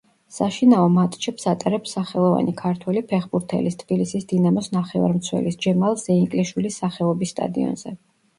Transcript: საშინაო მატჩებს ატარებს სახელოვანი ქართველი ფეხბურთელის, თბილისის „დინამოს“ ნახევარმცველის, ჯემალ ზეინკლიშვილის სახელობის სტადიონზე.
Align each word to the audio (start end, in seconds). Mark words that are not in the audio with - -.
საშინაო 0.35 0.85
მატჩებს 0.93 1.43
ატარებს 1.51 1.91
სახელოვანი 1.97 2.53
ქართველი 2.61 3.03
ფეხბურთელის, 3.11 3.77
თბილისის 3.83 4.27
„დინამოს“ 4.33 4.71
ნახევარმცველის, 4.79 5.61
ჯემალ 5.67 6.01
ზეინკლიშვილის 6.07 6.81
სახელობის 6.85 7.37
სტადიონზე. 7.37 7.95